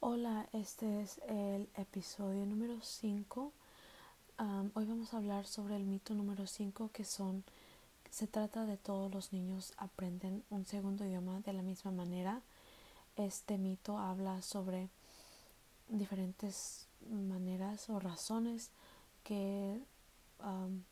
[0.00, 3.52] Hola, este es el episodio número 5.
[4.74, 7.42] hoy vamos a hablar sobre el mito número 5 que son,
[8.08, 12.42] se trata de todos los niños aprenden un segundo idioma de la misma manera.
[13.16, 14.88] Este mito habla sobre
[15.88, 18.70] diferentes maneras o razones
[19.24, 19.80] que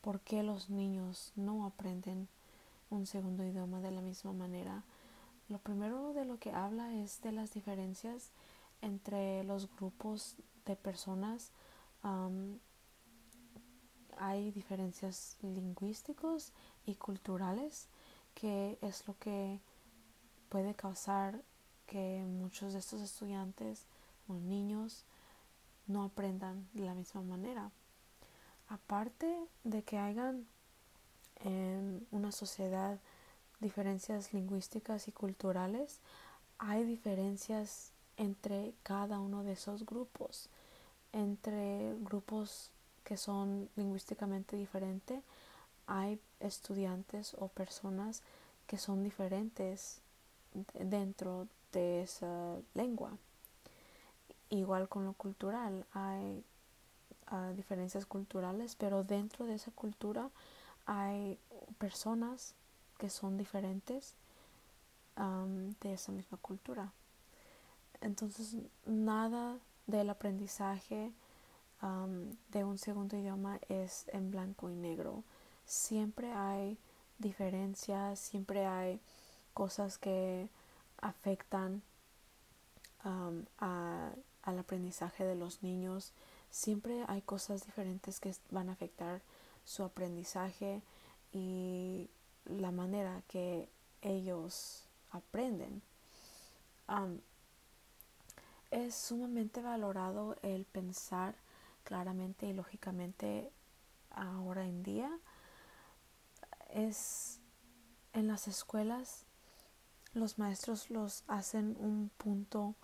[0.00, 2.26] por qué los niños no aprenden
[2.90, 4.82] un segundo idioma de la misma manera.
[5.48, 8.32] Lo primero de lo que habla es de las diferencias
[8.80, 11.52] entre los grupos de personas
[14.18, 16.52] hay diferencias lingüísticos
[16.86, 17.88] y culturales
[18.34, 19.60] que es lo que
[20.48, 21.42] puede causar
[21.86, 23.86] que muchos de estos estudiantes
[24.28, 25.04] o niños
[25.86, 27.70] no aprendan de la misma manera.
[28.68, 30.46] Aparte de que hayan
[31.36, 32.98] en una sociedad
[33.60, 36.00] diferencias lingüísticas y culturales,
[36.58, 40.48] hay diferencias entre cada uno de esos grupos,
[41.12, 42.70] entre grupos
[43.04, 45.22] que son lingüísticamente diferentes,
[45.86, 48.22] hay estudiantes o personas
[48.66, 50.00] que son diferentes
[50.74, 53.16] dentro de esa lengua.
[54.50, 56.44] Igual con lo cultural, hay
[57.28, 60.30] ah, diferencias culturales, pero dentro de esa cultura
[60.86, 61.38] hay
[61.78, 62.54] personas
[62.98, 64.14] que son diferentes
[65.80, 66.92] de esa misma cultura.
[68.00, 71.12] Entonces, nada del aprendizaje
[72.50, 75.22] de un segundo idioma es en blanco y negro.
[75.64, 76.78] Siempre hay
[77.18, 79.00] diferencias, siempre hay
[79.54, 80.48] cosas que
[81.00, 81.82] afectan
[83.58, 86.12] al aprendizaje de los niños.
[86.50, 89.20] Siempre hay cosas diferentes que van a afectar
[89.64, 90.82] su aprendizaje
[91.32, 92.08] y
[92.46, 93.68] la manera que
[94.02, 95.82] ellos aprenden
[98.70, 101.34] es sumamente valorado el pensar
[101.84, 103.50] claramente y lógicamente
[104.10, 105.10] ahora en día.
[106.70, 107.40] Es
[108.12, 109.26] en las escuelas
[110.16, 112.74] los maestros los hacen un punto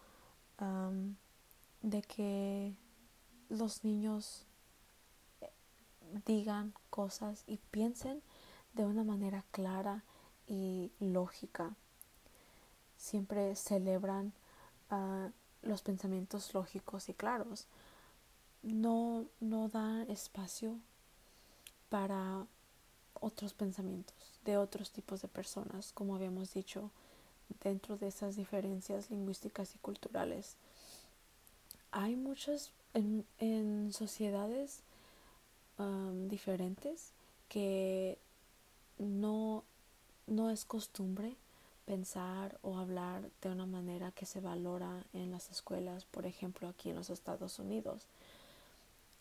[1.80, 2.74] de que
[3.48, 4.46] los niños
[5.40, 5.50] eh,
[6.24, 8.22] digan cosas y piensen
[8.74, 10.04] de una manera clara
[10.46, 11.74] y lógica.
[12.96, 14.32] Siempre celebran
[14.90, 15.30] uh,
[15.62, 17.66] los pensamientos lógicos y claros.
[18.62, 20.78] No, no da espacio
[21.88, 22.46] para
[23.14, 24.14] otros pensamientos
[24.44, 26.90] de otros tipos de personas, como habíamos dicho,
[27.62, 30.56] dentro de esas diferencias lingüísticas y culturales.
[31.90, 34.82] Hay muchas en, en sociedades
[35.78, 37.12] um, diferentes
[37.48, 38.18] que
[38.98, 39.64] no,
[40.26, 41.36] no es costumbre
[41.84, 46.90] pensar o hablar de una manera que se valora en las escuelas, por ejemplo aquí
[46.90, 48.06] en los Estados Unidos.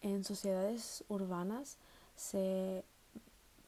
[0.01, 1.77] En sociedades urbanas
[2.15, 2.83] se,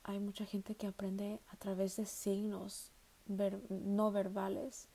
[0.04, 2.90] hay mucha gente que aprende a través de signos
[3.28, 4.88] no verbales,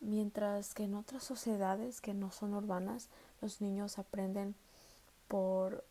[0.00, 3.08] mientras que en otras sociedades que no son urbanas
[3.40, 4.54] los niños aprenden
[5.28, 5.84] por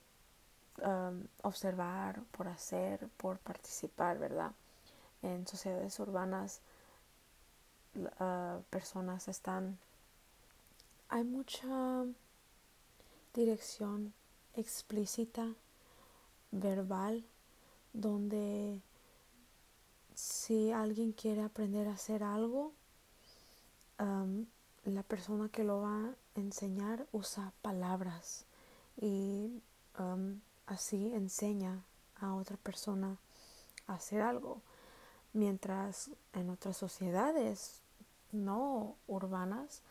[0.83, 4.51] um, observar, por hacer, por participar, ¿verdad?
[5.21, 6.61] En sociedades urbanas
[8.69, 9.77] personas están
[11.09, 12.05] hay mucha
[13.33, 14.13] dirección
[14.55, 15.53] explícita
[16.51, 17.23] verbal
[17.93, 18.81] donde
[20.15, 22.73] si alguien quiere aprender a hacer algo
[24.93, 28.45] la persona que lo va a enseñar usa palabras
[28.99, 29.61] y
[30.65, 31.83] así enseña
[32.15, 33.17] a otra persona
[33.87, 34.61] a hacer algo.
[35.33, 37.81] Mientras en otras sociedades
[38.31, 39.81] no urbanas,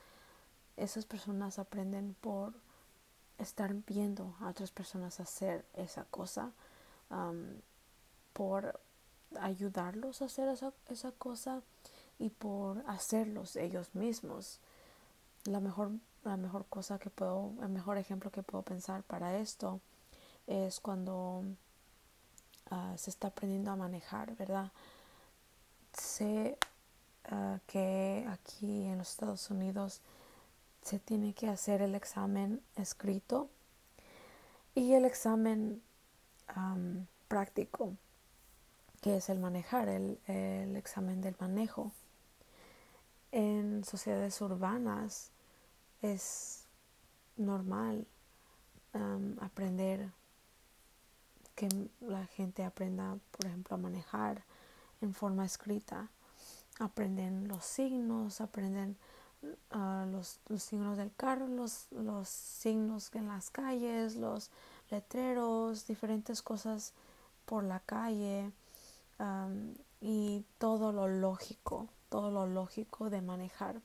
[0.77, 2.55] esas personas aprenden por
[3.39, 6.53] estar viendo a otras personas hacer esa cosa,
[8.33, 8.81] por
[9.41, 11.63] ayudarlos a hacer esa, esa, cosa
[12.19, 14.61] y por hacerlos ellos mismos.
[15.45, 15.93] La mejor,
[16.25, 19.81] la mejor cosa que puedo, el mejor ejemplo que puedo pensar para esto
[20.47, 21.45] es cuando
[22.71, 24.73] ah, se está aprendiendo a manejar, ¿verdad?
[25.93, 26.59] Sé
[27.29, 30.01] Ah, que aquí en los Estados Unidos
[30.83, 33.51] se tiene que hacer el examen escrito
[34.77, 35.83] y el examen
[37.27, 37.97] práctico,
[39.01, 40.21] que es el manejar, el,
[40.77, 41.91] examen del manejo.
[43.33, 45.33] En sociedades urbanas
[46.03, 46.67] es
[47.37, 48.07] normal
[49.41, 50.13] aprender
[51.57, 51.69] que
[52.01, 54.45] la gente aprenda, por ejemplo, a manejar
[55.01, 56.09] en forma escrita
[56.79, 58.97] aprenden los signos, aprenden
[59.71, 64.51] ah, los, signos del carro, los, los signos en las calles, los
[64.91, 66.93] letreros, diferentes cosas
[67.45, 68.51] por la calle
[70.01, 73.81] y todo lo lógico, todo lo lógico de manejar.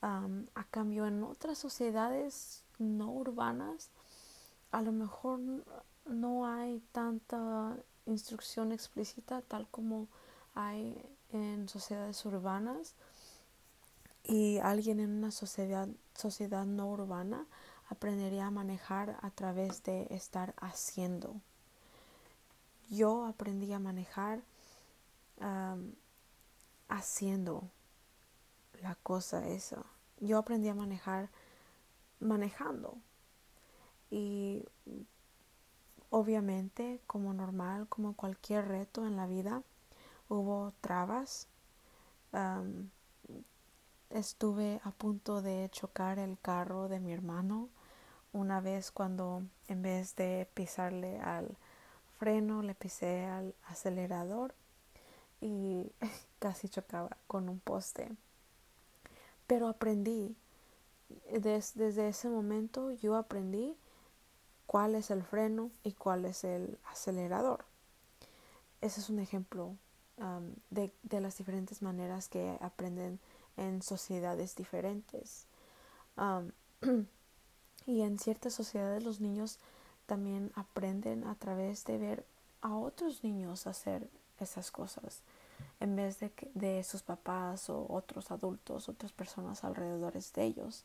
[0.00, 3.90] a cambio, en otras sociedades no urbanas,
[4.70, 5.40] a lo mejor
[6.06, 7.76] no hay tanta
[8.06, 10.08] instrucción explícita tal como
[10.54, 11.00] hay
[11.34, 12.94] en sociedades urbanas
[14.22, 17.46] y alguien en una sociedad, sociedad no urbana
[17.88, 21.40] aprendería a manejar a través de estar haciendo.
[22.90, 24.42] Yo aprendí a manejar
[26.88, 27.68] haciendo
[28.80, 29.84] la cosa esa.
[30.20, 31.28] Yo aprendí a manejar
[32.20, 32.96] manejando.
[34.10, 34.64] Y
[36.10, 39.62] obviamente, como normal, como cualquier reto en la vida,
[40.28, 41.48] hubo trabas.
[44.10, 47.68] estuve a punto de chocar el carro de mi hermano
[48.32, 51.56] una vez cuando en vez de pisarle al
[52.18, 54.54] freno le pisé al acelerador
[55.40, 55.92] y
[56.38, 58.10] casi chocaba con un poste.
[59.46, 60.34] Pero aprendí,
[61.30, 63.76] desde ese momento yo aprendí
[64.66, 67.64] cuál es el freno y cuál es el acelerador.
[68.80, 69.76] Ese es un ejemplo
[70.70, 73.18] de, las diferentes maneras que aprenden
[73.56, 75.46] en sociedades diferentes.
[77.86, 79.58] y en ciertas sociedades los niños
[80.06, 82.26] también aprenden a través de ver
[82.60, 84.08] a otros niños hacer
[84.38, 85.22] esas cosas
[85.80, 90.84] en vez de, de sus papás o otros adultos, otras personas alrededor de ellos.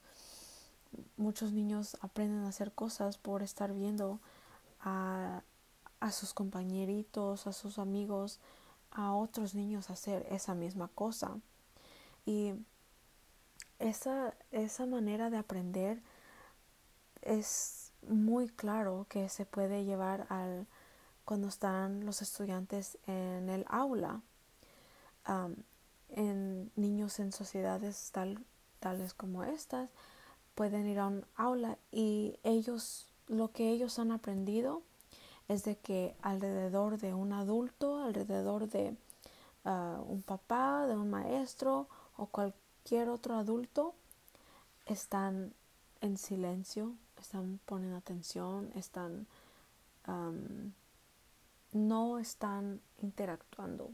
[1.18, 4.20] Muchos niños aprenden a hacer cosas por estar viendo
[4.82, 5.44] a,
[6.00, 8.40] a sus compañeritos, a sus amigos,
[8.91, 11.38] a otros niños hacer esa misma cosa.
[12.25, 12.53] Y
[13.80, 16.01] esa, esa manera de aprender
[17.21, 20.68] es muy claro que se puede llevar al
[21.30, 24.21] cuando están los estudiantes en el aula,
[26.09, 28.44] en niños en sociedades tal,
[28.80, 29.91] tales como estas,
[30.56, 34.81] pueden ir a un aula y ellos, lo que ellos han aprendido
[35.50, 38.96] es de que alrededor de un adulto, alrededor de
[39.66, 43.94] ah, un papá, de un maestro o cualquier otro adulto,
[44.86, 45.54] están
[46.00, 49.28] en silencio, están poniendo atención, están
[51.72, 53.92] no están interactuando.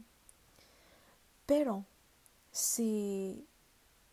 [1.44, 1.84] Pero
[2.50, 3.46] si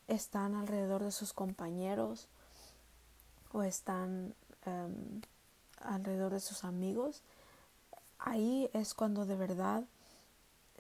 [0.08, 2.28] están alrededor de sus compañeros
[3.52, 4.36] o están
[5.84, 7.22] alrededor de sus amigos,
[8.20, 9.84] ahí es cuando de verdad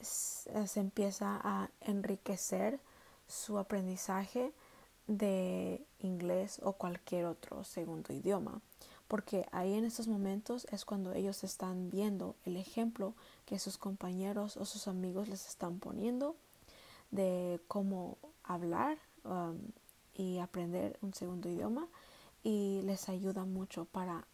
[0.02, 2.80] se empieza a enriquecer
[3.28, 4.52] su aprendizaje
[5.08, 8.62] de inglés o cualquier otro segundo idioma.
[9.08, 13.14] Porque ahí en estos momentos es cuando ellos están viendo el ejemplo
[13.46, 16.36] que sus compañeros o sus amigos les están poniendo
[17.12, 19.60] de cómo hablar um,
[20.14, 21.88] y aprender un segundo idioma
[22.44, 24.26] y les ayuda mucho para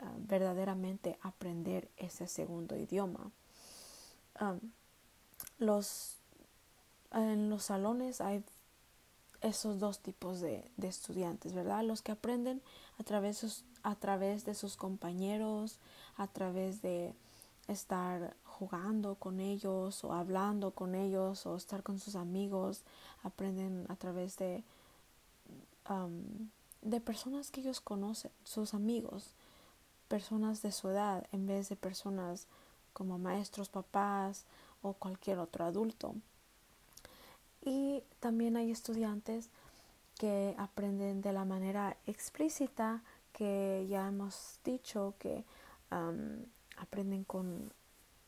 [0.00, 3.30] uh, verdaderamente aprender ese segundo idioma.
[5.58, 6.16] Los,
[7.12, 8.42] en los salones hay
[9.44, 11.84] esos dos tipos de, estudiantes, ¿verdad?
[11.84, 12.62] Los que aprenden
[12.98, 15.78] a través, a través de sus compañeros,
[16.16, 17.14] a través de
[17.68, 22.82] estar jugando con ellos o hablando con ellos o estar con sus amigos,
[23.22, 24.64] aprenden a través de,
[26.82, 29.34] de personas que ellos conocen, sus amigos,
[30.14, 32.46] personas de su edad, en vez de personas
[32.92, 34.44] como maestros, papás
[34.80, 36.14] o cualquier otro adulto.
[37.62, 39.50] Y también hay estudiantes
[40.16, 43.02] que aprenden de la manera explícita,
[43.32, 45.44] que ya hemos dicho que
[46.76, 47.72] aprenden con,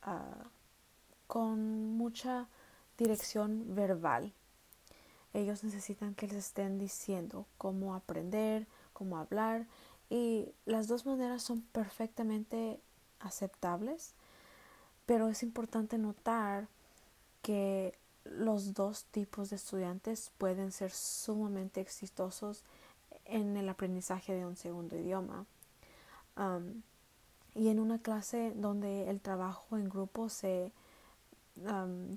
[0.02, 0.42] ah,
[1.28, 2.48] con mucha
[2.98, 4.32] dirección verbal.
[5.34, 9.68] Ellos necesitan que les estén diciendo cómo aprender, cómo hablar
[10.08, 12.80] y las dos maneras son perfectamente
[13.20, 14.14] aceptables,
[15.04, 16.68] pero es importante notar
[17.42, 22.64] que los dos tipos de estudiantes pueden ser sumamente exitosos
[23.24, 25.46] en el aprendizaje de un segundo idioma.
[27.54, 30.72] y en una clase donde el trabajo en grupo se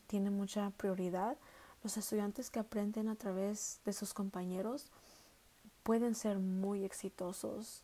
[0.07, 1.37] tiene mucha prioridad,
[1.83, 4.87] los estudiantes que aprenden a través de sus compañeros
[5.83, 7.83] pueden ser muy exitosos.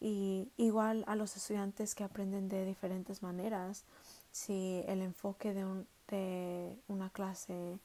[0.00, 3.84] Y igual a los estudiantes que aprenden de diferentes maneras,
[4.32, 7.78] si el enfoque de un, de una clase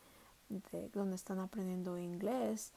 [0.49, 2.73] de, donde están aprendiendo inglés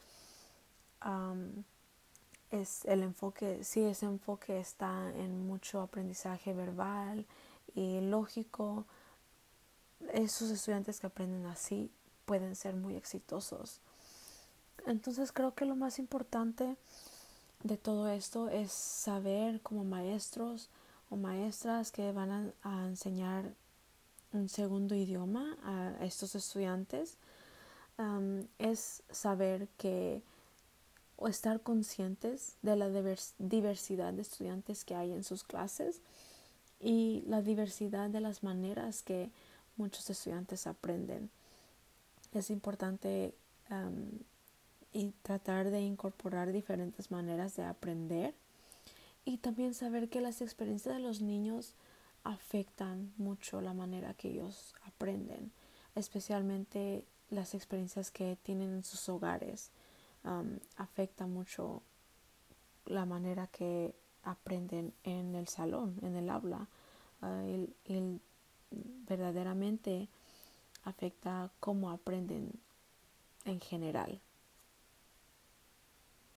[2.51, 7.27] es el enfoque, sí, ese enfoque está en mucho aprendizaje verbal
[7.75, 8.85] y lógico.
[10.13, 11.91] Esos estudiantes que aprenden así
[12.27, 13.81] pueden ser muy exitosos.
[14.87, 16.77] Entonces creo que lo más importante
[17.63, 20.69] de todo esto es saber como maestros
[21.11, 23.55] o maestras que van a, enseñar
[24.33, 27.19] un segundo idioma a estos estudiantes
[28.59, 30.23] es saber que
[31.17, 32.89] o estar conscientes de la
[33.39, 36.01] diversidad de estudiantes que hay en sus clases
[36.81, 39.31] y la diversidad de las maneras que
[39.77, 41.31] muchos estudiantes aprenden.
[42.33, 43.35] Es importante
[44.93, 48.35] y tratar de incorporar diferentes maneras de aprender
[49.25, 51.75] y también saber que las experiencias de los niños
[52.25, 55.53] afectan mucho la manera que ellos aprenden,
[55.95, 59.71] especialmente las experiencias que tienen en sus hogares
[60.77, 61.83] afecta mucho
[62.87, 66.69] la manera que aprenden en el salón, en el aula.
[67.21, 68.21] Ah, y
[68.71, 70.09] verdaderamente
[70.85, 72.53] afecta cómo aprenden
[73.45, 74.21] en general.